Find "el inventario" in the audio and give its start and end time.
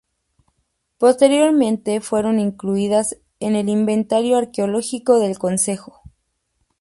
3.55-4.35